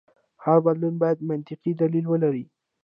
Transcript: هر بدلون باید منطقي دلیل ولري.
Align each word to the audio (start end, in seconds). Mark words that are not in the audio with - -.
هر 0.43 0.57
بدلون 0.65 0.95
باید 1.01 1.19
منطقي 1.29 1.71
دلیل 1.81 2.05
ولري. 2.07 2.45